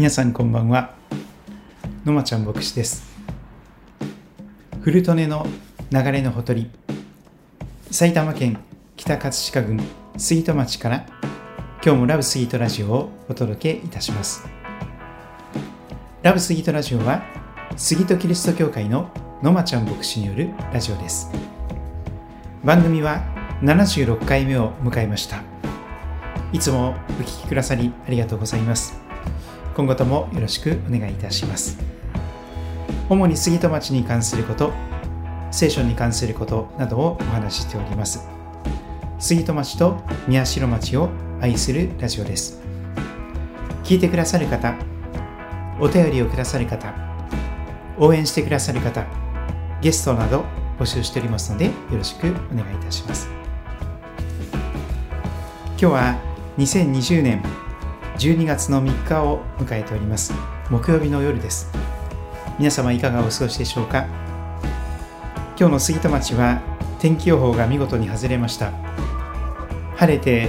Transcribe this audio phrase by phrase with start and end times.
[0.00, 0.94] 皆さんこんばんは。
[2.06, 3.04] のまちゃん牧師です。
[4.80, 5.46] 古利根の
[5.90, 6.70] 流れのほとり
[7.90, 8.58] 埼玉県
[8.96, 9.86] 北葛飾郡
[10.16, 11.06] 杉戸町から
[11.84, 14.48] 今日もラブスイートラジオをお届けいたします。
[16.22, 17.22] ラブスイートラジオは
[17.76, 19.10] 杉戸キリスト教会の
[19.42, 21.30] のまちゃん牧師によるラジオです。
[22.64, 23.22] 番組は
[23.60, 25.42] 76回目を迎えました。
[26.54, 29.09] いつもお聴きくださりありがとうございます。
[29.80, 31.78] 今後ともよろしくお願いいたします。
[33.08, 34.74] 主に杉戸町に関すること
[35.50, 38.28] 聖書に関することなどをお話ししております。
[39.18, 39.96] 杉戸町と
[40.28, 41.08] 宮代町を
[41.40, 42.60] 愛するラジオです。
[43.82, 44.74] 聞いてくださる方
[45.80, 46.92] お便りをくださる方
[47.98, 49.06] 応援してくださる方
[49.80, 50.44] ゲストなど
[50.78, 53.30] 募集しておりますのでよろしくお願いいたします。
[55.70, 56.18] 今日は
[56.58, 57.42] 2020年
[58.20, 60.34] 12月の3日を迎えております。
[60.68, 61.72] 木曜日の夜です。
[62.58, 64.04] 皆様いかがお過ごしでしょうか？
[65.58, 66.60] 今日の杉戸町は
[66.98, 68.72] 天気予報が見事に外れました。
[69.96, 70.48] 晴れて、え、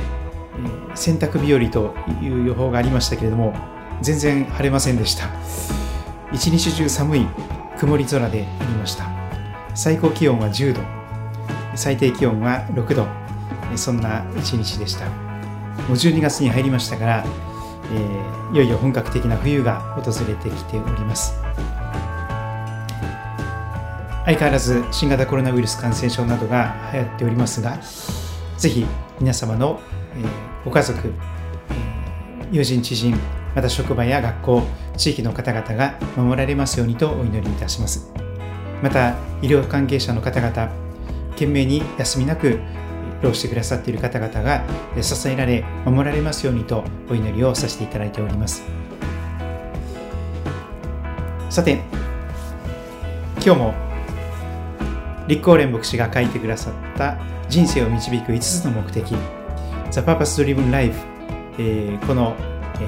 [0.96, 3.54] 洗濯日和という予報がありましたけれども
[4.02, 5.30] 全然晴れませんでした。
[6.34, 7.28] 一日中寒い
[7.80, 9.06] 曇り空でありました。
[9.76, 10.82] 最高気温は10度
[11.76, 13.08] 最低気温は6度。
[13.78, 15.06] そんな一日でした。
[15.06, 15.14] も
[15.92, 17.26] う12月に入りましたから
[17.92, 21.34] えー、いよいよ本格的な冬が訪れてきております。
[24.26, 27.80] 相変わらず新型コロナウイルス感染症などが流行っておりますが
[28.58, 28.86] ぜひ
[29.20, 29.80] 皆様の、
[30.16, 30.28] えー、
[30.64, 33.20] ご家族、えー、友人知人
[33.56, 34.64] また職場や学校
[34.96, 38.14] 地域の方々が守られますようにとお祈りいたします。
[38.82, 40.72] また医療関係者の方々
[41.32, 42.60] 懸命に休みなく
[43.22, 44.64] 労してくださっている方々が
[45.02, 48.64] 支えられ守られますようにとお祈りをさせていただいております。
[51.50, 51.82] さて
[53.44, 53.74] 今日も
[55.28, 57.18] 立候連牧師が書いてくださった
[57.50, 59.10] 人生を導く5つの目的
[59.92, 60.98] The Purpose Driven Life、
[61.58, 62.36] えー、この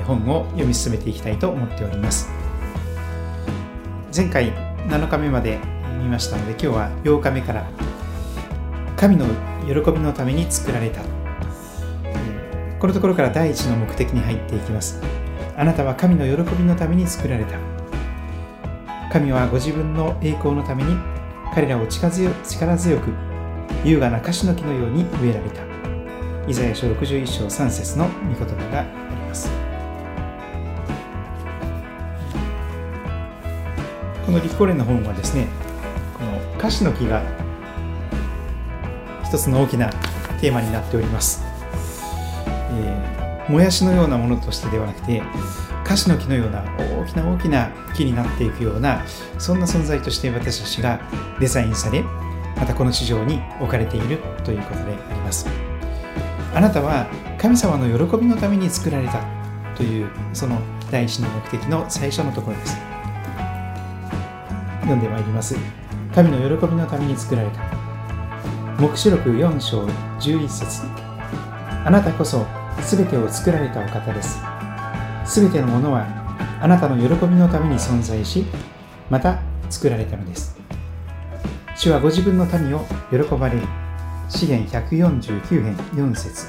[0.07, 2.29] 本を読み進めていきたいと思っております。
[4.15, 4.53] 前回
[4.87, 5.59] 7日目まで
[6.01, 7.67] 見ましたので今日は8日目から
[8.95, 9.25] 神の
[9.65, 11.01] 喜びのために作られた。
[12.79, 15.01] このところから第一の目的に入っていきます。
[15.55, 17.57] あなたは神の喜びのために作られた。
[19.11, 20.97] 神はご自分の栄光のために
[21.53, 22.29] 彼らを力強
[22.99, 23.09] く
[23.85, 25.61] 優雅な樫の木のように植えられた。
[26.47, 29.49] イザヤ書61章3節の御言葉があります。
[34.25, 35.47] この立候連の本はですね
[36.17, 37.21] この樫の木が
[39.33, 39.89] 一つの大きな
[40.39, 41.41] テーマになっております、
[42.45, 45.23] えー、もやしのようなものとしてではなくて
[45.83, 49.03] カシの木のような大きな大きな木になっていくような
[49.39, 51.01] そんな存在として私たちが
[51.39, 52.03] デザインされ
[52.55, 55.47] またこの地上に置かれているということであります。
[56.53, 57.07] あなたは
[57.39, 59.25] 神様の喜びのために作られた
[59.75, 60.61] というその
[60.91, 62.77] 第一の目的の最初のところです。
[64.81, 65.55] 読んでまいります。
[66.13, 67.72] 神の喜びのために作られた。
[68.79, 69.85] 黙示録4章
[70.19, 70.81] 11節
[71.85, 72.45] あなたこそ
[72.81, 74.39] すべてを作られたお方です。
[75.25, 76.07] すべてのものは
[76.59, 78.45] あなたの喜びのために存在し、
[79.09, 79.39] また
[79.69, 80.57] 作られたのです。
[81.75, 83.67] 主はご自分の民を喜ばれる。
[84.29, 86.47] 詩篇149編4節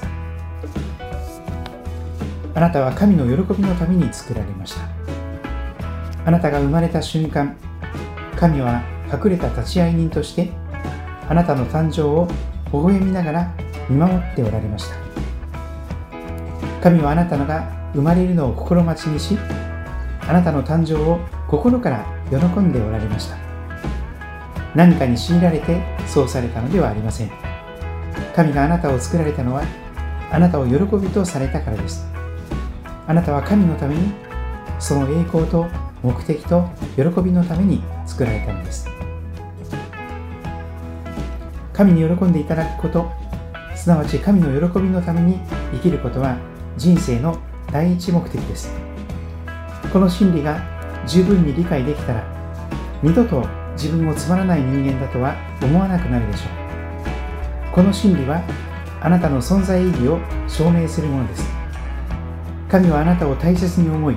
[2.55, 4.81] あなたは神の喜びのために作られました。
[6.25, 7.55] あなたが生まれた瞬間、
[8.35, 8.81] 神は
[9.13, 10.49] 隠れた立会人として
[11.27, 12.27] あなたの誕生を
[12.71, 13.51] 微笑みながら
[13.89, 14.95] 見守っておられました。
[16.81, 19.37] 神はあなたのが生まれるのを心待ちにし
[20.27, 23.37] あなたの誕生を心から喜んでおられました。
[24.75, 27.31] 何かに強いられてそうされたのではありません。
[28.35, 29.63] 神があなたを作られたのは
[30.31, 32.05] あなたを喜びとされたからです。
[33.07, 34.11] あなたは神のために
[34.79, 35.67] その栄光と
[36.03, 38.94] 目的と喜びのために作られたのです。
[41.75, 43.11] 神に喜んでいただくこと。
[43.75, 45.37] すなわち神の喜びのために
[45.73, 46.37] 生きることは
[46.77, 47.37] 人生の
[47.69, 48.71] 第一目的です。
[49.91, 50.61] この真理が
[51.05, 52.23] 十分に理解できたら
[53.03, 57.73] 二度と自分をつまらない人間だとは思わなくなるでしょう。
[57.73, 58.41] この真理は
[59.01, 61.45] あなたの存在意義を証明するものです。
[62.69, 64.15] 神はあなたを大切に思い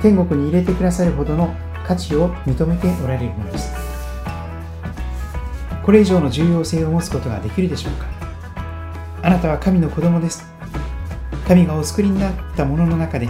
[0.00, 1.52] 天国に入れてくださるほどの
[1.84, 3.89] 価値を認めておられるのです。
[5.90, 8.06] これ以上の重要性を持つことができるでしょうか？
[9.24, 10.44] あなたは神の子供です。
[11.48, 13.28] 神がお作りになったものの中で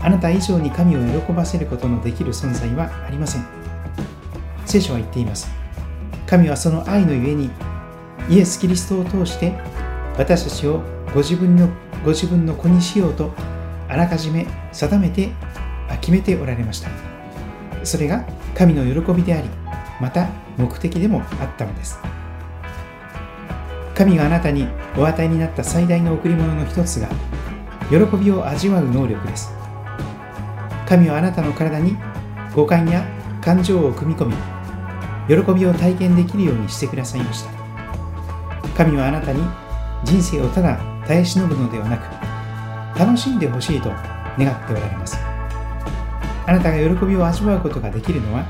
[0.00, 3.46] あなた以上に神を喜ばせることのできる存在はありません。
[4.66, 5.50] 聖書は言っています。
[6.28, 7.50] 神はその愛のゆえに
[8.28, 9.58] イエス・キリストを通して
[10.16, 11.68] 私たちをご自分の
[12.04, 13.32] ご自分の子にしようと
[13.88, 15.30] あらかじめ定めて
[16.00, 16.88] 決めておられました。
[17.82, 19.50] それが神の喜びであり
[20.00, 21.98] また目的でもあったのです。
[23.94, 24.66] 神があなたに
[24.96, 27.08] お与えになった最大の贈り物の一つが
[27.90, 29.52] 喜びを味わう能力です。
[30.88, 31.96] 神はあなたの体に
[32.54, 33.04] 五感や
[33.42, 34.34] 感情を組み込み
[35.28, 37.50] 喜びを体験できるようにしてくださいました。
[38.76, 39.42] 神はあなたに
[40.04, 43.90] 人生をただ耐え忍ぶのではなく楽しんでほしいと
[44.38, 45.18] 願っておられます。
[46.46, 48.46] あなたが喜びを味わうことができるのは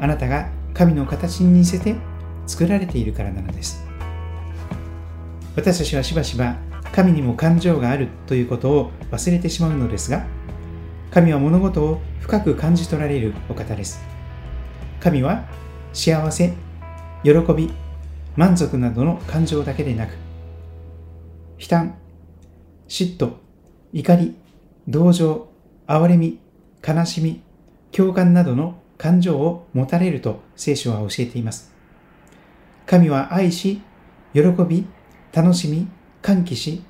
[0.00, 0.48] あなたが
[0.78, 1.96] 神の形に似せて
[2.46, 3.84] 作られているからなのです。
[5.56, 6.54] 私たちはしばしば
[6.92, 10.24] 神にも感情があるということを忘れてしまうのですが
[11.10, 14.00] 神は物事を深く感じ取られるお方です。
[15.00, 15.48] 神は
[15.92, 16.54] 幸せ
[17.24, 17.72] 喜び
[18.36, 20.12] 満足などの感情だけでなく
[21.58, 21.94] 悲嘆
[22.86, 23.32] 嫉妬
[23.92, 24.36] 怒り
[24.86, 25.48] 同情
[25.88, 26.38] 憐れみ
[26.86, 27.42] 悲しみ
[27.90, 31.72] 共感などの感情を持たれると聖書は教えています。
[32.84, 33.80] 神は愛し
[34.34, 34.86] 喜び
[35.32, 35.88] 楽しみ
[36.20, 36.82] 歓喜し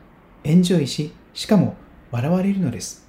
[0.42, 1.76] エンジョイししかも
[2.10, 3.06] 笑われるのです。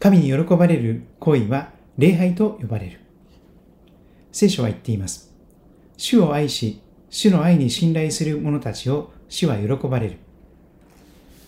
[0.00, 3.00] 神に喜ばれる行為は礼拝と呼ばれる。
[4.32, 5.32] 聖書は言っています。
[5.96, 6.80] 主を愛し
[7.10, 10.18] 主の愛に信頼する者たちを主は喜ばれる。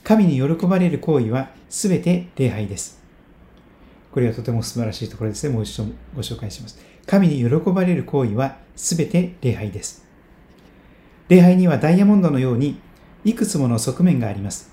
[0.05, 3.06] 神に喜ばれる行為はすべて礼拝です。
[4.17, 5.85] これはとても素晴らしいところですねもう一度
[6.15, 10.07] ご紹介します神に喜ばれる行為はすべて礼拝です
[11.29, 12.81] 礼拝にはダイヤモンドのように
[13.25, 14.71] いくつもの側面があります。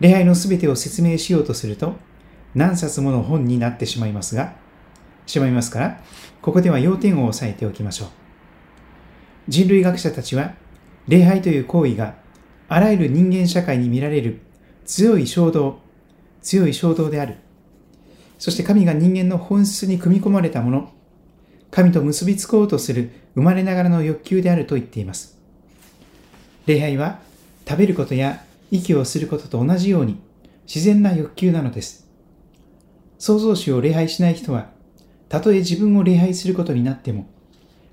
[0.00, 1.94] 礼拝のすべてを説明しようとすると
[2.56, 4.54] 何冊もの本になってしまいますが、
[5.26, 6.02] しまいますから、
[6.42, 8.08] ここでは要点を押さえておきましょう。
[9.46, 10.54] 人類学者たちは、
[11.06, 12.16] 礼拝という行為が
[12.68, 14.40] あらゆる人間社会に見られる
[14.84, 15.78] 強い衝動、
[16.42, 17.36] 強い衝動である。
[18.38, 20.92] そして神が人間の本質に組み込まれたもの、
[21.70, 25.38] 神と結びつこうとする生まれながらの欲求であると言っています。
[26.66, 27.20] 礼拝は
[27.68, 30.20] 食べることや息をすることと同じように
[30.66, 32.08] 自然な欲求なのです。
[33.18, 34.70] 創造主を礼拝しない人は、
[35.28, 37.26] たとえ自分を礼拝することになっても、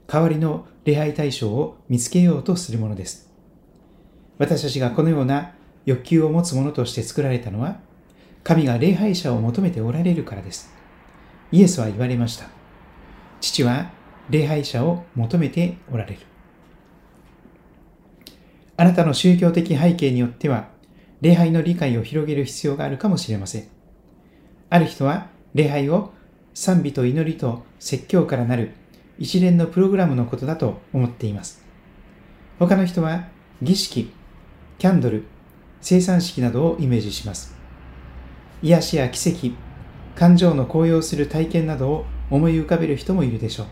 [0.07, 3.29] 代わりの礼拝対象を見つけようとするものです。
[4.37, 5.53] 私たちがこのような
[5.85, 7.79] 欲求を持つものとして作られたのは、
[8.43, 10.73] 神が礼拝者を求めておられるからです。
[11.51, 12.45] イエスは言われました。
[13.39, 13.91] 父は
[14.29, 16.19] 礼拝者を求めておられる。
[18.77, 20.69] あなたの宗教的背景によっては、
[21.21, 23.67] 礼拝の理解を広げる必要があるかもしれません。
[24.71, 26.13] ある人は、礼拝を
[26.55, 28.71] 賛美と祈りと説教からなる
[29.19, 31.63] 一連のプログラムのことだと思っています。
[32.57, 33.27] 他の人は、
[33.61, 34.11] 儀式、
[34.79, 35.25] キャンドル、
[35.79, 37.60] 生産式などをイメージします。
[38.61, 39.55] 癒しや奇跡、
[40.15, 43.67] 感情の高揚する体験などを思い浮かべる人もいるでしょう。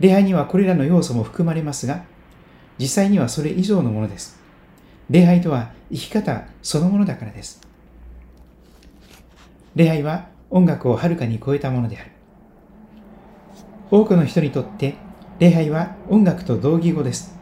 [0.00, 2.04] 礼拝にはこれらの要素も含まれますが、
[2.78, 4.38] 実際にはそれ以上のものです。
[5.10, 7.60] 礼拝とは生き方そのものだからです。
[9.74, 12.10] 礼拝は音楽をはるかに超えたものである。
[13.90, 14.96] 多くの人にとって
[15.38, 17.38] 礼拝は音楽と同義語です。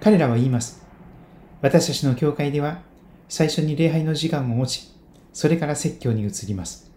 [0.00, 0.82] 彼らは言います。
[1.60, 2.80] 私たちの教会では
[3.28, 4.91] 最初に礼拝の時間を持ち、
[5.32, 6.90] それから説教に移ります。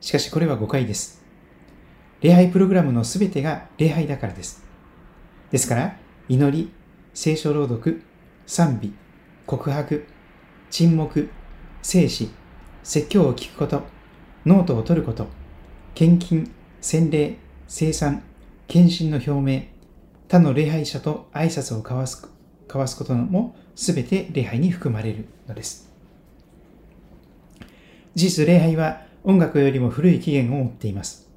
[0.00, 1.22] しかしこれは誤解です。
[2.20, 4.64] 礼拝プログラムのすべてが礼拝だからです。
[5.50, 5.96] ですから、
[6.28, 6.72] 祈り、
[7.12, 8.02] 聖書朗読、
[8.46, 8.92] 賛美、
[9.46, 10.06] 告白、
[10.70, 11.30] 沈黙、
[11.82, 12.30] 聖詩、
[12.82, 13.82] 説教を聞くこと、
[14.46, 15.26] ノートを取ること、
[15.94, 16.50] 献金、
[16.80, 17.36] 洗礼、
[17.68, 18.22] 聖餐、
[18.66, 19.62] 献身の表明、
[20.28, 22.28] 他の礼拝者と挨拶を交わす
[22.66, 25.93] 交わすことも全て礼拝に含まれるのです。
[28.14, 31.28] 事実、礼拝は音楽よりも古い起源を持っています。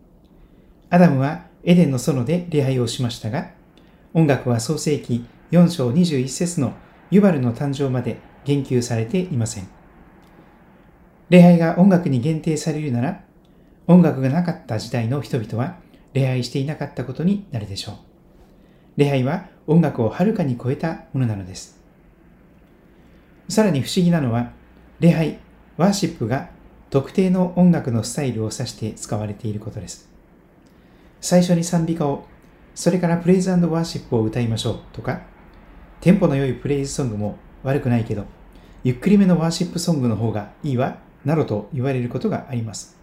[0.89, 3.51] アダムはエデンの園で礼拝をしましたが、
[4.13, 6.73] 音楽は創世記4章21節の
[7.09, 9.67] ユバルの誕生まで言及されていません。
[11.29, 13.23] 礼拝が音楽に限定されるなら、
[13.87, 15.77] 音楽がなかった時代の人々は
[16.13, 17.95] 礼拝していなかったことになるでしょう。
[18.97, 21.81] 礼拝は音楽をはるかに超えたものなのです。
[23.49, 24.51] さらに不思議なのは、
[24.99, 25.39] 礼拝、
[25.77, 26.49] ワーシップが
[26.89, 30.09] 特定の音楽のスタイルを指して使われていることです。
[31.19, 32.25] 最初に賛美歌を
[32.77, 35.21] それからプレイズワーシップを歌いましょうとか、
[35.99, 38.25] テンポの良いプレイズソングも悪くないけど、
[38.83, 42.95] ゆっくりめのワーシップソングの方がいいわ、などと言われることがあります。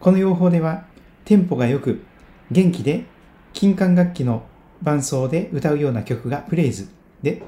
[0.00, 0.86] この用法では、
[1.24, 2.04] テンポが良く、
[2.50, 3.04] 元気で、
[3.52, 4.42] 金管楽器の
[4.82, 6.88] 伴奏で歌うような曲がフレーズ
[7.22, 7.42] で、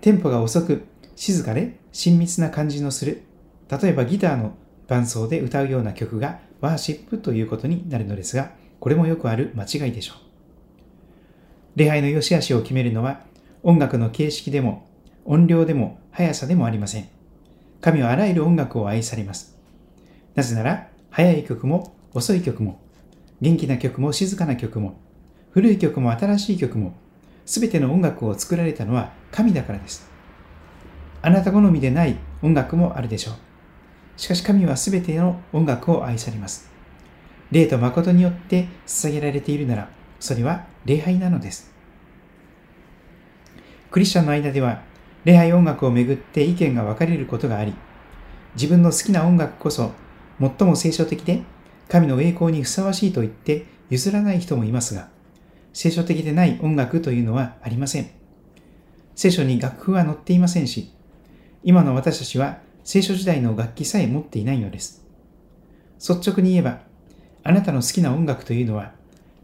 [0.00, 3.22] テンポが遅く、静かで親密な感じのする、
[3.70, 4.54] 例えばギターの
[4.88, 10.16] 伴奏で歌うような曲がワーシップということになるのですが、これもよくある間違いでしょう。
[11.76, 13.20] 礼拝の良し悪しを決めるのは、
[13.62, 14.86] 音楽の形式でも、
[15.24, 17.08] 音量でも、速さでもありません。
[17.80, 19.56] 神はあらゆる音楽を愛されます。
[20.34, 22.80] なぜなら、速い曲も遅い曲も、
[23.40, 24.94] 元気な曲も静かな曲も、
[25.50, 26.94] 古い曲も新しい曲も、
[27.46, 30.08] すべての音楽を作られたのは神だからです。
[31.22, 33.34] あなた好みでない音楽もあるでしょう。
[34.22, 36.70] しかし神はすべての音楽を愛されます。
[37.50, 41.74] 霊と誠によって捧げられているなら、それは礼拝なのです。
[43.90, 44.82] クリスチャンの間では、
[45.24, 47.74] 礼拝音楽をめぐって意見が分かれることがあり、
[48.54, 49.90] 自分の好きな音楽こそ
[50.38, 51.42] 最も聖書的で
[51.88, 55.08] 神の栄光にふさわしいと言って譲らない人もいますが、
[55.72, 58.08] 聖書的でない音楽というのはありません。
[59.16, 60.92] 聖書に楽譜は載っていませんし、
[61.64, 65.04] 今の私たちは聖書時代の楽器さえ持っていないのです。
[65.98, 66.80] 率直に言えば、
[67.44, 68.92] あなたの好きな音楽というのは、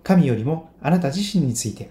[0.03, 1.91] 神よりもあなた自身について、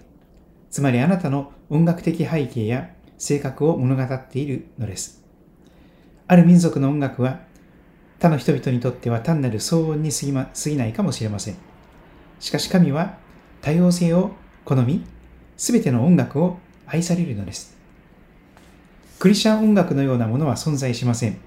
[0.70, 5.24] つまりあなたの音楽的背景や性格を物語っているのです。
[6.26, 7.40] ある民族の音楽は、
[8.18, 11.56] 他の人々にとっては単なる騒音に過ぎ,、ま、過ぎないかもしれません。
[12.40, 13.16] しかし神は
[13.62, 14.32] 多様性を
[14.64, 15.04] 好み、
[15.56, 17.77] すべての音楽を愛されるのです。
[19.18, 21.38] クリスチャン音楽のようなものは存在しません。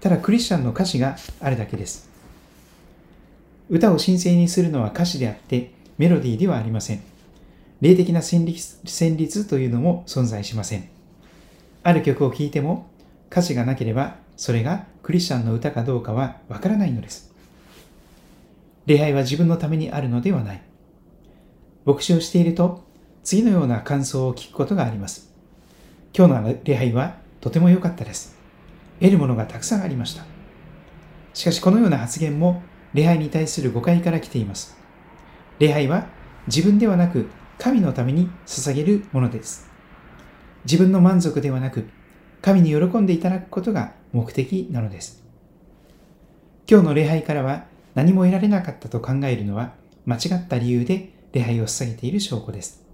[0.00, 2.08] ただクリスチャンの歌詞があるだけです。
[3.68, 7.02] 歌を神聖にするのは歌詞であってメロディーではありません。
[7.82, 10.88] 霊的な旋律旋律というのも存在しません。
[11.82, 12.86] ある曲を聴いても
[13.30, 17.30] 歌詞がなければそれがクリスチャンの歌かどうかはわからないのです。
[18.86, 20.62] 礼拝は自分のためにあるのではない。
[21.84, 22.82] 牧師をしていると
[23.22, 25.31] 次のような感想を聞くことがあります。
[26.14, 28.36] 今日の礼拝はとても良かったです。
[29.00, 30.24] 得るものがたくさんありました。
[31.32, 34.76] しかしこのような発言も礼拝に対する誤解から来ています。
[35.58, 36.08] 礼拝は
[36.48, 39.70] 自分ではなく神のために捧げるものです。
[40.66, 41.88] 自分の満足ではなく
[42.42, 45.24] 神に喜んでいただくことが目的なのです。
[46.68, 47.64] 今日の礼拝からは
[47.94, 49.72] 何も得られなかったと考えるのは
[50.04, 52.84] 間違った理由で礼拝を捧げている証拠です。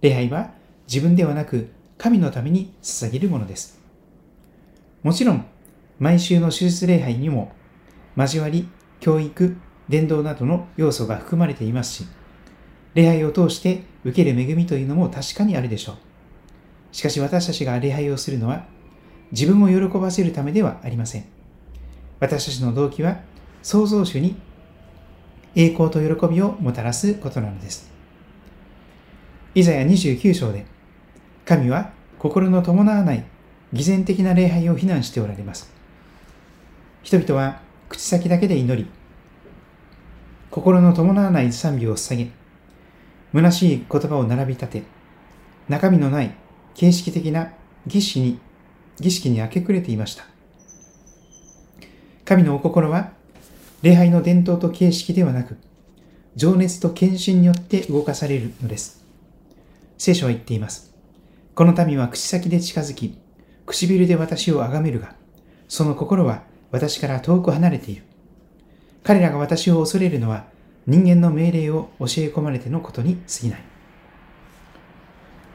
[0.00, 0.50] 礼拝は
[0.88, 3.78] 自分ではなく神のために捧げるものです。
[5.02, 5.44] もちろん、
[5.98, 7.52] 毎週の手術礼拝にも
[8.16, 8.68] 交わり、
[9.00, 9.56] 教育、
[9.88, 12.08] 伝道などの要素が含まれていますし、
[12.94, 15.96] 礼拝を通して受ける恵みというのも確かにあるでしょう。
[16.92, 18.64] しかし私たちが礼拝をするのは
[19.32, 21.24] 自分を喜ばせるためではありません。
[22.20, 23.20] 私たちの動機は
[23.62, 24.36] 創造主に
[25.54, 27.90] 栄光と喜びをもたらすことなのです。
[29.54, 30.66] イザヤ29章で、
[31.48, 33.24] 神は心の伴わない
[33.72, 35.72] 偽善的な礼拝を非難しておられます。
[37.02, 38.86] 人々は口先だけで祈り、
[40.50, 42.30] 心の伴わない賛美を捧げ、
[43.32, 44.82] 虚しい言葉を並び立て、
[45.70, 46.34] 中身のない
[46.74, 47.54] 形式的な
[47.86, 48.38] 儀式に、
[49.00, 50.24] 儀式に明け暮れていました。
[52.26, 53.12] 神のお心は、
[53.80, 55.56] 礼拝の伝統と形式ではなく、
[56.36, 59.02] 情熱と献身によって動かされるのです。
[59.96, 60.87] 聖書は言っています。
[61.58, 63.18] この民は口先で近づき、
[63.66, 65.16] 唇で私を崇めるが、
[65.66, 68.04] その心は私から遠く離れている。
[69.02, 70.44] 彼らが私を恐れるのは
[70.86, 73.64] 人間の命令を教え込まれてのことに過ぎない。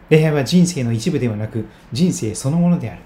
[0.10, 3.02] 礼拝は人生の一部ではなく人生そのものである。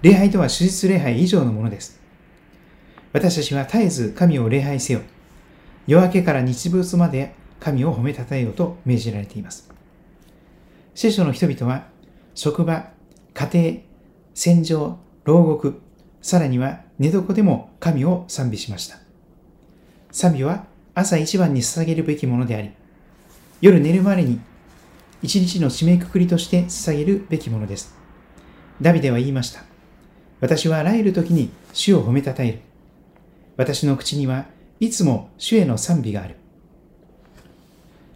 [0.00, 2.00] 礼拝とは手術礼拝以上のものです。
[3.12, 5.02] 私たちは絶えず神を礼拝せよ。
[5.86, 9.68] 夜明けから日没まで神を褒めたたえようと命じられています。
[11.00, 11.86] 聖書の人々は
[12.34, 12.90] 職場、
[13.32, 13.76] 家庭、
[14.34, 15.80] 戦場、牢獄、
[16.20, 18.98] さらには寝床でも神を賛美しました。
[20.10, 20.64] 賛美は
[20.96, 22.72] 朝一番に捧げるべきものであり、
[23.60, 24.40] 夜寝る前に
[25.22, 27.94] 一日の締めくくりとして捧げるべきものです。
[28.82, 29.62] ダビデは言いました。
[30.40, 32.58] 私はあらゆる時に主を褒めたたえる。
[33.56, 34.46] 私の口には
[34.80, 36.34] いつも主への賛美がある。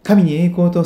[0.02, 0.84] 神に栄光と、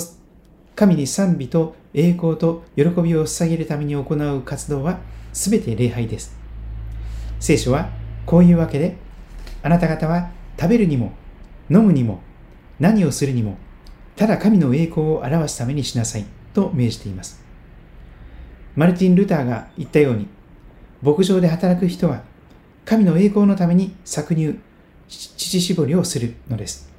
[0.75, 5.01] 神に賛美と栄光と喜びを捧げるために行う活動は
[5.33, 6.37] すべて礼拝です。
[7.41, 7.89] 聖書は
[8.27, 8.99] こういうわけで、
[9.63, 11.13] あなた方は食べるにも
[11.71, 12.21] 飲むにも
[12.79, 13.57] 何をするにも
[14.15, 17.43] ただ神の栄光を表すためにしなさいと命じています。
[18.75, 20.29] マルティン・ルターが言ったように、
[21.03, 22.23] 牧場で働く人は、
[22.85, 24.59] 神の栄光のために搾乳、
[25.09, 26.93] 乳搾りをするのです。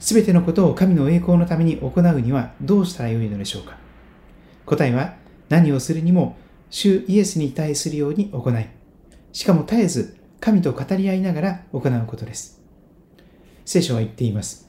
[0.00, 3.83] すべてのことを神の栄光のために行うにはどうしたらよいのでしょうか？
[4.66, 5.14] 答えは、
[5.48, 6.36] 何をするにも、
[6.70, 8.68] 主イエスに対するように行い、
[9.32, 12.60] しかも絶えず神と語り合いながら行うことです。
[13.64, 14.68] 聖書は言っています。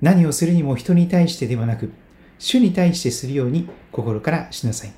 [0.00, 1.92] 何をするにも人に対してではなく、
[2.38, 4.92] 主に対してするように心からしなさい。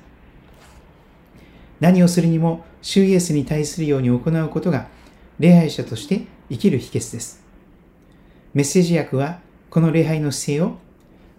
[1.79, 4.87] 何をするにも主イエスに対するように行うことが
[5.39, 7.43] 礼拝者として生きる秘訣です。
[8.53, 10.77] メッセージ訳はこの礼拝の姿勢を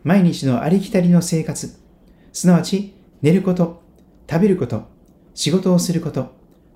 [0.05, 1.80] 毎日のありきたりの生活、
[2.33, 3.83] すなわち寝ること、
[4.29, 4.85] 食べること、
[5.35, 6.33] 仕事をすること、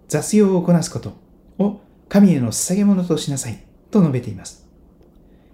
[0.09, 1.13] 雑用をこなすこと
[1.59, 4.67] を神への捧げ物としなさいと述べています。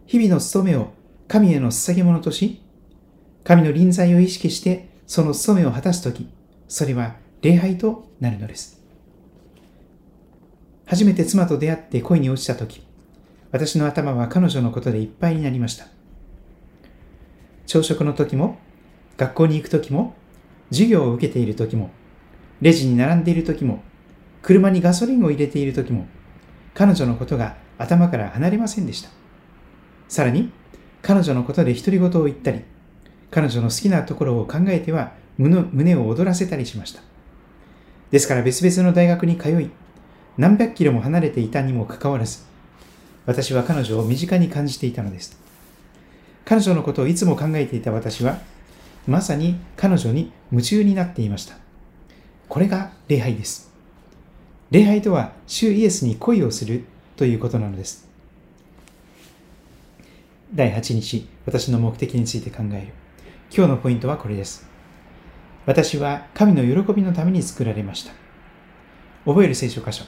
[0.07, 0.93] 日々の務めを
[1.29, 2.63] 神への捧げ物とし、
[3.45, 6.29] 神の臨在を意識してその務めを果たすとき、
[6.69, 8.81] それは礼拝となるのです。
[10.87, 12.83] 初めて妻と出会って恋に落ちたとき、
[13.53, 15.87] 私の頭は彼女のことでいっぱいになりました。
[17.67, 18.59] 朝食の時も、
[19.21, 20.15] 学校に行く時も、
[20.71, 21.91] 授業を受けている時も、
[22.63, 23.83] レジに並んでいる時も、
[24.41, 26.07] 車にガソリンを入れている時も、
[26.73, 29.11] 彼女のことが頭から離れませんでした。
[30.09, 30.51] さらに、
[31.03, 32.63] 彼女のことで独り言を言ったり、
[33.31, 37.03] 彼女の好きなところを考えては胸を躍らせたりしました。
[38.11, 39.71] ですから別々の大学に通い、
[40.39, 42.39] 何百キロも離れていたにもかかわらず、
[43.27, 45.39] 私は彼女を身近に感じていたのです。
[46.47, 48.39] 彼女のことをいつも考えていた私は、
[49.07, 51.57] まさに彼女に夢中になっていました。
[52.49, 53.73] これが礼拝です。
[54.71, 56.85] 礼拝とは、主イエスに恋をする
[57.17, 58.09] ということなのです。
[60.55, 62.93] 第8日、私の目的について考える。
[63.55, 64.69] 今日のポイントはこれです。
[65.67, 68.13] 私は神の喜びのために作られました。
[69.25, 70.05] 覚える聖書箇所。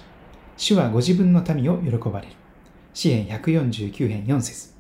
[0.57, 2.35] 主はご自分の民を喜ばれる。
[2.95, 4.75] 詩篇149編4節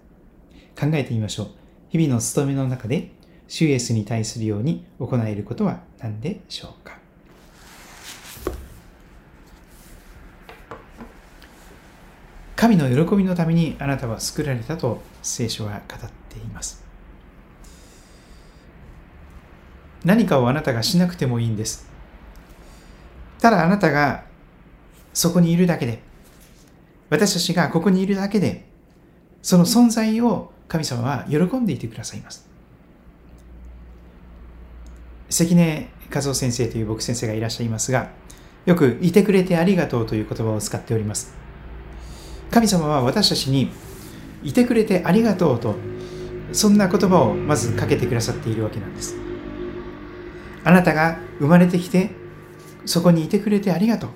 [0.78, 1.48] 考えてみましょう。
[1.90, 3.10] 日々の務めの中で、
[3.54, 6.96] 主イエスに対するように行えることは何でしょうか？
[12.56, 16.82] 神の喜びのためにあなたは作られたと聖書は語っています。
[20.02, 21.86] 何かをあなたがしなくてもいいんです。
[23.38, 24.24] ただあなたが
[25.12, 26.00] そこにいるだけで、
[27.10, 28.64] 私たちがここにいるだけで、
[29.42, 32.50] その存在を神様は喜んでいてくださいます。
[35.32, 38.10] 関根和夫先生という僕先生がいらっしゃいますが、
[38.66, 41.34] よくいてくれてありがとうという言葉を使っております。
[42.50, 43.70] 神様は私たちに
[44.44, 45.74] いてくれてありがとうと、
[46.52, 49.16] そんな言葉をまずかけてくださっているわけなんです。
[50.64, 52.10] あなたが生まれてきて、
[52.84, 54.10] そこにいてくれてありがとう。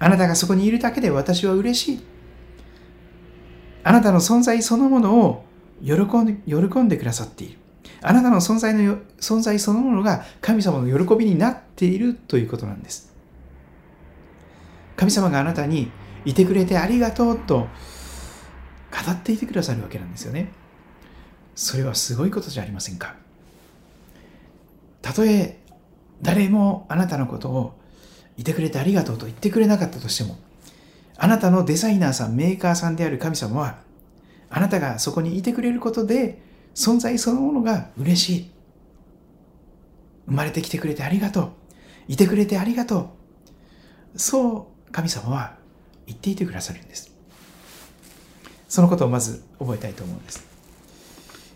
[0.00, 2.00] あなたがそこにいるだけで私は嬉しい。
[3.84, 5.44] あなたの存在そのものを
[5.84, 7.58] 喜んで喜んでくださっている。
[8.00, 13.12] あなたの存在の存在そのものが神様の喜びになっているということなんです。
[14.96, 15.90] 神様があなたに
[16.24, 17.68] いてくれてありがとうと語
[19.12, 20.52] っていてくださるわけなんですよね。
[21.54, 23.16] それはすごいことじゃありませんか。
[25.02, 25.58] たとえ
[26.22, 27.78] 誰もあなたのことを
[28.36, 30.38] いてくれてありがとうと言ってくれなかったとしても、
[31.16, 33.78] あなたのデザイナーさん、メーカーさんである神様は、
[34.50, 36.40] あなたがそこにいてくれることで、
[36.78, 38.50] 存在そのものが嬉しい。
[40.26, 41.50] 生まれてきてくれてありがとう。
[42.06, 43.16] いてくれてありがと
[44.14, 44.18] う。
[44.18, 45.56] そう神様は
[46.06, 47.12] 言っていてくださるんです。
[48.68, 50.46] そのことをまず覚えたいと思うんです。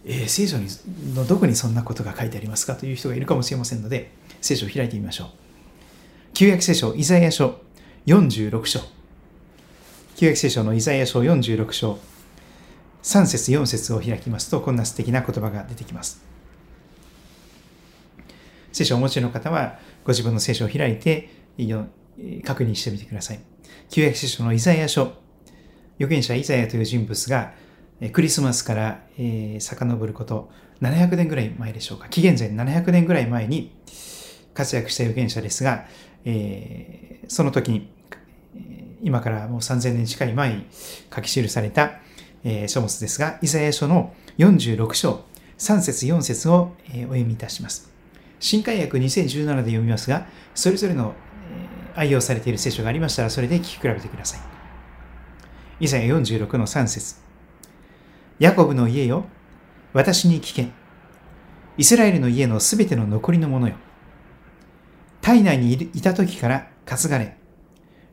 [0.05, 0.67] えー、聖書に
[1.15, 5.29] のどこにそんなことが書いてありますかという人がいるかもしれませんので、聖書を開いてみましょう。
[6.35, 7.61] 旧約聖書、イザヤ書
[8.07, 8.81] 46章。
[10.17, 12.01] 旧約聖書のイザヤ書46章、
[13.03, 16.23] 3節4節を開きますと、こんな素敵な言葉が出てきます。
[18.73, 21.29] 聖書をお持ちの方は、ご自分の聖書を開いて、
[22.45, 23.41] 確認してみてください。
[23.91, 25.15] 旧約聖書のイザヤ書、
[25.97, 27.53] 預言者イザヤという人物が、
[28.13, 32.09] クリスマスから、えー、遡ること700年ぐらい前でしょうか。
[32.09, 33.73] 紀元前700年ぐらい前に
[34.55, 35.87] 活躍した預言者ですが、
[36.25, 37.89] えー、その時に、
[39.03, 40.67] 今からもう3000年近い前に
[41.15, 42.02] 書き記された、
[42.45, 45.25] えー、書物ですが、イザヤ書の46章、
[45.59, 47.93] 3節4節を、えー、お読みいたします。
[48.41, 51.15] 新海訳2017で読みますが、それぞれの、
[51.95, 54.41] えー、愛用されている聖書がありましたら、それで聞き比べてください。
[55.81, 57.17] イザヤ46の3節
[58.39, 59.25] ヤコブの家よ、
[59.93, 60.71] 私に聞け。
[61.77, 63.75] イスラエルの家のすべての残りのものよ。
[65.21, 67.37] 体内にいた時から担がれ、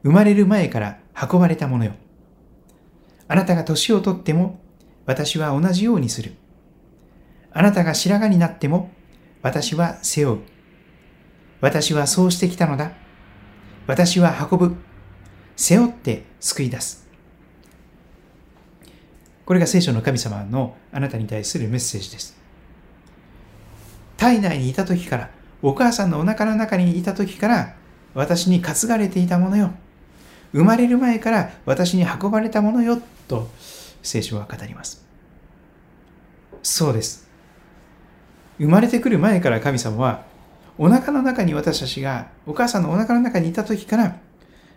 [0.04, 1.94] 生まれる前から運ばれたものよ。
[3.30, 4.60] あなたが年をとっても
[5.06, 6.34] 私は同じようにする。
[7.54, 8.92] あなたが白髪になっても
[9.42, 10.40] 私は背負う。
[11.62, 12.92] 私はそうしてきたのだ。
[13.88, 14.76] 私は運ぶ。
[15.56, 17.08] 背負って救い出す。
[19.46, 22.38] これが聖書の神様のあなたに対するメッセージです。
[24.18, 25.30] 体内にいた時から、
[25.62, 27.76] お母さんのお腹の中にいた時から、
[28.14, 29.74] 私に担がれていたものよ。
[30.52, 33.02] 生まれる前から私に運ばれたものよ。
[33.28, 33.50] と
[34.02, 35.06] 聖書は語ります。
[36.64, 37.28] そうです。
[38.58, 40.26] 生まれてくる前から神様は、
[40.78, 44.18] お腹の中に私たちが、お母さんのお腹の中にいた時から、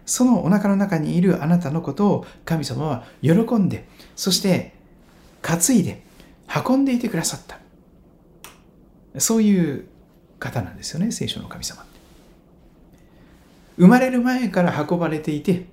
[0.05, 4.75] そのお腹の中にいるあなたのことを神様は喜んで、そして
[5.43, 6.05] 担いで
[6.67, 7.59] 運んでいてくださった。
[9.21, 9.87] そういう
[10.39, 11.85] 方なんですよね、聖書の神様。
[13.77, 15.67] 生まれる前から運ばれていて、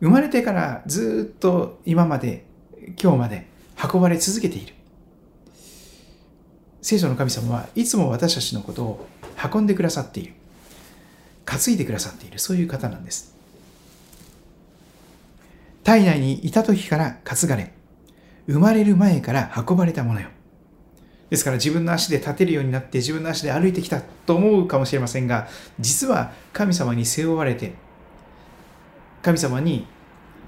[0.00, 2.44] 生まれてからずっと今まで、
[3.00, 3.46] 今日まで
[3.92, 4.74] 運ばれ続けている。
[6.80, 9.08] 聖書の神様はいつも私たちのことを
[9.52, 10.34] 運んでくださっている。
[11.44, 12.38] 担いでくださっている。
[12.38, 13.34] そういう方なんです。
[15.84, 17.72] 体内にいた時から担がれ、
[18.46, 20.28] 生まれる前から運ばれたものよ。
[21.32, 25.48] ですから自分の足で立てるようになって自分の足で歩いてきたと思うかもしれませんが、
[25.80, 27.72] 実は神様に背負われて、
[29.22, 29.86] 神様に、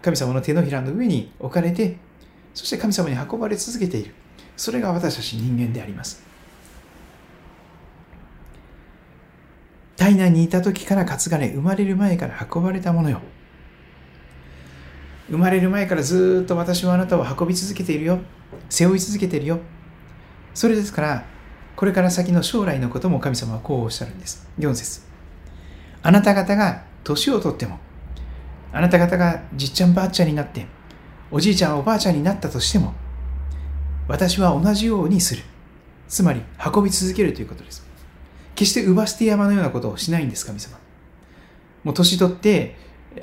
[0.02, 1.96] 神様の手のひらの上に置かれて、
[2.52, 4.12] そして神様に運ばれ続けている。
[4.58, 6.22] それが私たち人間であります。
[9.96, 13.22] 体内にいた時から担がれ、生まれる前から運ばれたものよ。
[15.30, 18.18] 生まれる前からずっと私はあなたを運び続けているよ。
[18.68, 19.60] 背負い続けているよ。
[20.54, 21.24] それですから、
[21.76, 24.46] これから先の将来のことも神様はこうおっしゃるんです。
[24.58, 25.02] 4節
[26.02, 27.78] あなた方が年をとっても、
[28.72, 30.66] あなた方がじっちゃんばあちゃんになって、
[31.30, 32.94] おじいちゃんおばあちゃんになったとしても、
[34.06, 35.42] 私は同じようにする。
[36.08, 36.42] つまり、
[36.74, 37.84] 運び続けるということです。
[38.54, 40.78] 決して奪捨て山のようなことをしないんです、神様。
[41.82, 42.76] もう年取って、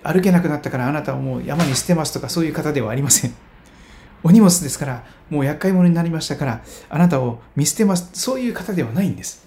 [0.04, 3.34] 歩けなくなったからあなたをもう山に捨てますとかそういう方ではありません。
[4.24, 8.10] お荷物ですから、もう厄介者になりましたから、あなたを見捨てます。
[8.14, 9.46] そういう方ではないんです。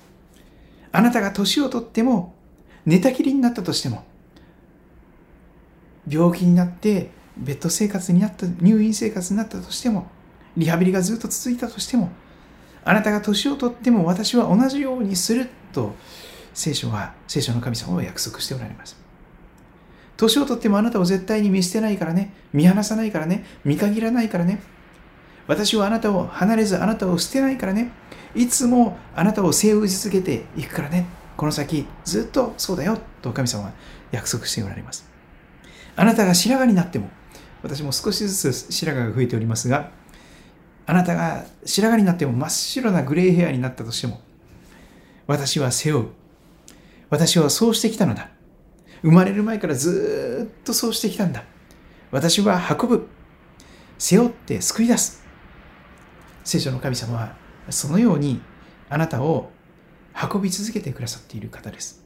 [0.93, 2.35] あなたが年をとっても、
[2.87, 4.05] 寝たきりになったとしても、
[6.09, 10.09] 病気になって、ベッド生活になった、入院生活になったとしても、
[10.57, 12.11] リハビリがずっと続いたとしても、
[12.85, 15.95] あなたが年をとっても私は同じようにすると、
[16.53, 19.04] 聖書は、聖書の神様は約束しておられます。
[20.17, 24.63] 年をとってもあなたを絶対に見捨てないからね、見放さないからね、見限らないからね。
[25.47, 27.91] 私はあなたを離れずあなたを捨てないからね。
[28.35, 31.07] いつもあなたを背負い続けていくからね。
[31.37, 33.73] この先ずっとそうだよと神様は
[34.13, 35.09] 約束しておられます。
[35.97, 37.09] あなたが白髪になっても、
[37.63, 39.91] 私も少しずつ白髪が増えておりますが、
[40.87, 44.21] あなたが白髪になっても真っ白なグレーヘアになったとしても、
[45.27, 46.09] 私は背負う。
[47.11, 48.31] 私はそうしてきたのだ。
[49.05, 51.45] 生まれる前からずっとそうしてきたんだ。
[52.11, 53.07] 私は運ぶ。
[53.99, 55.23] 背負って救い出す。
[56.43, 57.37] 聖書の神様は
[57.69, 58.41] そのように
[58.89, 59.51] あなたを
[60.33, 62.03] 運び続けてくださっている方です。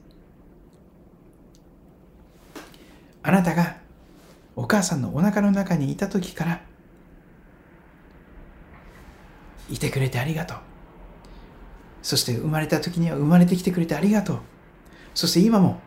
[3.22, 3.76] あなたが
[4.56, 6.60] お母さんのお腹の中にいた時から
[9.70, 10.58] いてくれてありがとう。
[12.02, 14.38] そして生まれた時には生まれてきてくれてありがとう。
[15.14, 15.80] そして今も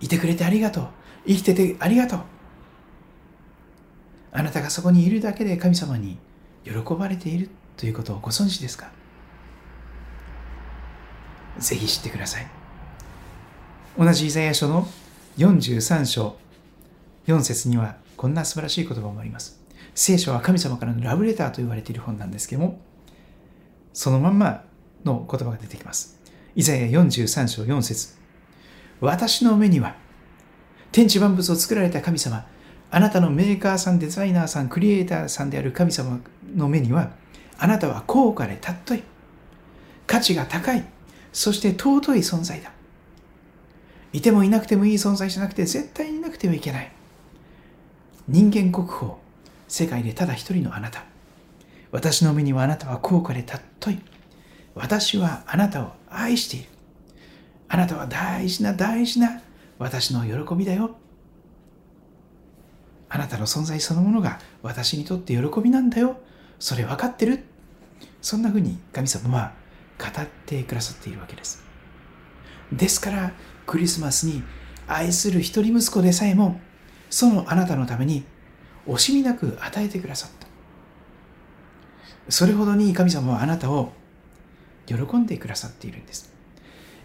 [0.00, 0.88] いてくれてありがとう。
[1.26, 2.20] 生きててありがとう。
[4.32, 6.18] あなたがそこにいるだけで神様に
[6.64, 8.90] 喜ばれているということをご存知ですか？
[11.58, 12.46] ぜひ知ってください。
[13.96, 14.88] 同じイザヤ書の
[15.38, 16.36] 43章
[17.28, 19.62] 4節にはこんな素晴らしい言葉もあります。
[19.94, 22.80] 聖書は神様からのラブレターと言われている本なんですけども、
[23.92, 24.64] そのまんま
[25.04, 26.20] の言葉が出てきます。
[26.56, 28.16] イザヤ43章4節
[29.00, 29.96] 私の目には、
[30.92, 32.46] 天地万物を作られた神様、
[32.90, 36.20] あなたのメーカーさん、デザイナーさん、クリエイターさんである神様
[36.54, 37.10] の目には、
[37.58, 39.02] あなたは高価で尊い、
[40.06, 40.84] 価値が高い、
[41.32, 42.70] そして尊い存在だ。
[44.12, 46.92] いてもいなくてもいい存在じゃなくて、絶対にいなくてはいけない。
[48.28, 49.14] 人間国宝、
[49.66, 51.04] 世界でただ一人のあなた。
[51.90, 53.98] 私の目にはあなたは高価で尊い。
[54.74, 56.73] 私はあなたを愛している。
[57.68, 59.42] あなたは大事な大事な
[59.78, 60.96] 私の喜びだよ。
[63.08, 66.16] あなたの存在そのものが私にとって喜びなんだよ。
[66.58, 67.44] それ分かってる
[68.20, 69.52] そんなふうに神様は
[69.98, 71.62] 語ってくださっているわけです。
[72.72, 73.32] ですから
[73.66, 74.42] クリスマスに
[74.86, 76.60] 愛する一人息子でさえも
[77.10, 78.24] そのあなたのために
[78.86, 80.46] 惜しみなく与えてくださった
[82.28, 83.92] それほどに神様はあなたを
[84.86, 86.33] 喜んでくださっているんです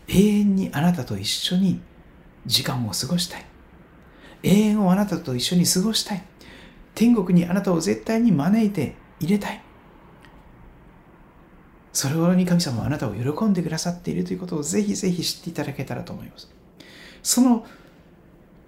[0.09, 1.81] 永遠にあなたと一緒に
[2.45, 3.45] 時間を過ごしたい
[4.43, 6.23] 永遠をあなたと一緒に過ごしたい
[6.95, 9.61] 天国にあなたを絶対に招いて入れたい
[11.93, 16.49] それほどに神様はあなたを喜んでくださっているということをぜひぜひ知っていただけたらと思います。
[17.21, 17.65] その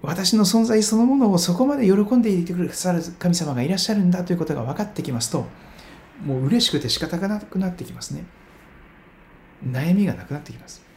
[0.02, 5.46] 私の存在そのものをそこまで喜んでいてくださる神様がいらっしゃるんだということが分かってきますと、
[6.26, 8.26] もう嬉しくて仕方がなくなってきますね。
[9.64, 10.91] 悩みがなくなってきます。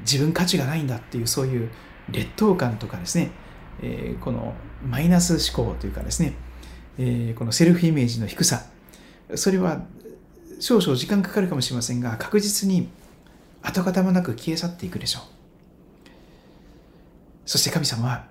[0.00, 1.70] 自分価値がないんだっていうそういう
[2.10, 3.30] 劣等感とかですね、
[3.82, 4.54] えー、この
[4.86, 6.34] マイナス思考というかですね、
[6.98, 8.66] えー、このセルフイメージの低さ、
[9.34, 9.82] それは
[10.60, 12.88] 少々時間かかるかもしれませんが、確実に
[13.62, 15.22] 跡形もなく消え去っていくでしょう。
[17.46, 18.26] そして神様は、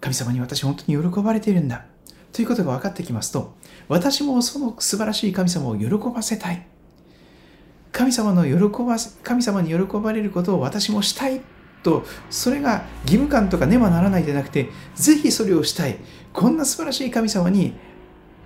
[0.00, 1.86] 神様に私本当に喜ばれているんだ。
[2.32, 3.54] ということが分かってきますと、
[3.88, 6.66] 私もその素晴らしい神様を喜ばせたい。
[7.98, 11.40] 神様の喜ば、神様に喜ばれることを私もしたい
[11.82, 15.98] と、それが義務感とかねばならないでなくて、ぜひそれをしたい。
[16.32, 17.74] こんな素晴らしい神様に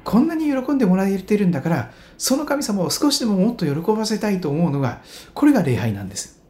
[0.05, 5.03] こんなに喜んでもらえてるんだから、その神様を少しでももっと喜ばせたいと思うのが、
[5.35, 6.41] これが礼拝なんです。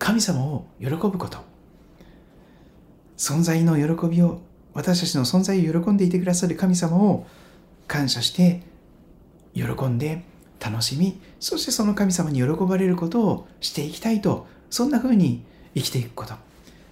[0.00, 1.38] 神様を喜ぶこと。
[3.16, 4.40] 存在の喜びを、
[4.74, 7.28] 私たちの存在を喜んでいてくださる神様を
[7.86, 8.62] 感謝して、
[9.54, 10.24] 喜んで、
[10.60, 16.34] 楽しみ、そしてその神様に喜ばれることをしていきたいと、そんな風に生きていくこと。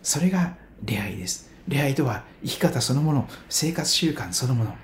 [0.02, 1.50] それが礼拝です。
[1.66, 4.74] 礼拝とは生き方そのもの、生活習慣そのもの、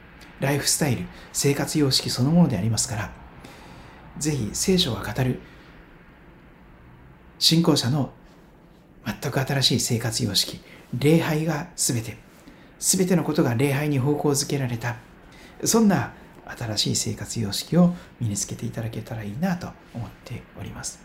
[0.40, 3.12] ライフスタイル、生活様式そのものでありますから、
[4.19, 5.40] ぜひ聖書が語る
[7.38, 8.12] 信仰者の
[9.05, 10.61] 全く新しい生活様式、
[10.99, 12.16] 礼拝が全て、
[12.79, 14.97] 全てのことが礼拝に方向づけられた、
[15.64, 16.12] そんな
[16.56, 21.00] 新しい生活様式を身につけていただけたらいいなと思っております。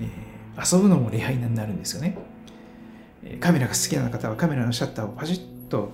[0.00, 2.16] えー、遊ぶのも礼拝になるんですよね。
[3.40, 5.92] カメラが好きな方はカメラのシャッターをパチッと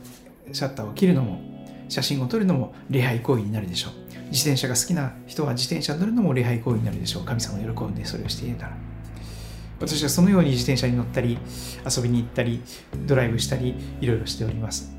[0.52, 1.40] シャッターを切るのも
[1.88, 3.92] 写真を撮るのも礼拝行為になるでしょう
[4.30, 8.76] 自転車が好きな人は自転車に乗るのも礼拝行為になるでしょう神様を喜んでそれをしていたら
[9.80, 11.38] 私はそのように自転車に乗ったり
[11.84, 12.62] 遊びに行ったり
[13.06, 14.95] ドライブしたりいろいろしております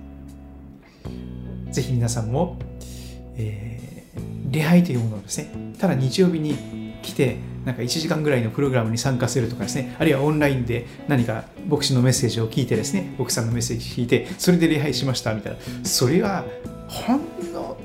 [1.71, 2.57] ぜひ皆さんも、
[3.35, 6.55] えー、礼拝というものをですねただ日曜日に
[7.01, 16.45] 来てなんか1時間ぐらいのプログラムに参加するとかですね、あるいはオンラインで何か牧師のメッセージを聞いてですね、牧師さんのメッセージを聞いて、それで礼拝しましたみたいな、それは
[16.87, 17.19] ほん
[17.51, 17.77] の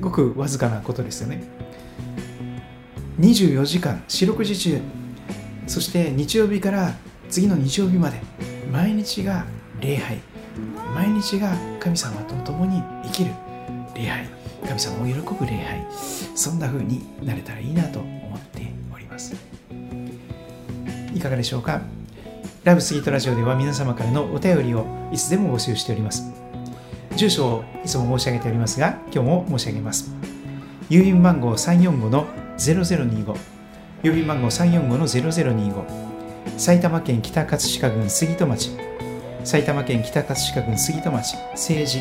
[0.00, 1.44] ごくわずかなことですよね。
[3.20, 4.80] 24時間、四六時中、
[5.66, 6.94] そして日曜日から
[7.28, 8.22] 次の日曜日まで、
[8.72, 9.44] 毎日が
[9.82, 10.18] 礼拝、
[10.94, 13.32] 毎日が神様と共に生きる
[13.94, 14.26] 礼拝。
[14.66, 15.86] 神様を喜ぶ礼拝。
[16.34, 19.34] そんな風になれたらいいなと思っております。
[21.14, 21.80] いかがでしょうか？
[22.64, 26.24] ラブスギートラジオでは皆様からのお便りをいつでも募集しております。
[27.14, 30.10] 住所をいつも申し上げておりますが今日も申し上げます。
[30.90, 32.26] 郵便番号345の
[32.58, 33.36] 0025
[34.02, 38.85] 郵便番号345の0025埼玉県北葛飾郡杉戸町。
[39.46, 41.98] 埼玉県北葛飾郡杉戸町政治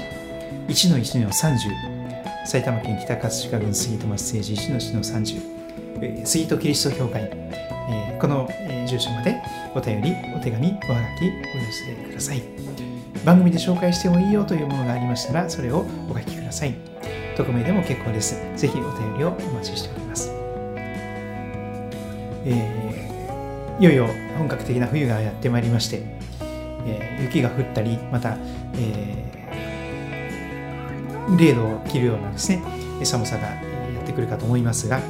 [0.67, 9.39] 1の1の30埼玉県北葛飾郡杉戸町政治一の市の30、杉戸キリスト教会、えー、この、えー、住所まで
[9.75, 12.41] お便り、お手紙、おはがきお寄せください。
[13.23, 16.73] 番組で紹介してもいいよというものがありましたら、それをお書きください。
[17.37, 18.41] 匿名でも結構です。
[18.55, 20.31] ぜひお便りをお待ちしております。
[22.43, 26.14] えー、いよいよ本格的な冬がやってまいりまして、
[26.85, 28.37] えー、雪が降ったり、また、
[28.75, 29.35] えー
[31.29, 32.61] 0度を切るようなですね
[33.03, 35.01] 寒さがやってくるかと思いますが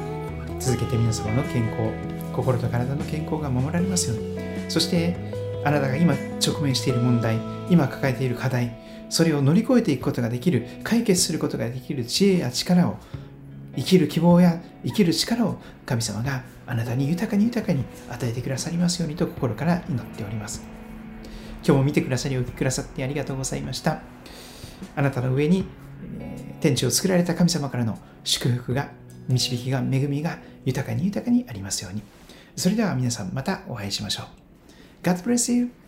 [0.58, 1.92] 続けて皆様の健康
[2.32, 4.36] 心と体の健康が守られますように。
[4.68, 5.16] そして
[5.64, 7.38] あなたが今直面している問題
[7.70, 8.76] 今抱えている課題
[9.08, 12.96] それを乗り越えていくことができる解決することができる知恵や力を
[13.76, 20.75] 生きる希望や生きる力を神様があなたに豊かに豊かに与えてくださりますようにと心から祈っております。
[21.66, 24.02] 今日も見てくださりお聞きくださってありがとうございました
[24.94, 25.64] あなたの上に
[26.60, 28.90] 天地を作られた神様からの祝福が、
[29.28, 32.02] 導きが、恵みが豊かに豊かにありますように。
[32.56, 34.26] それでは皆さんまたお会いしましょう。
[35.06, 35.85] God bless you!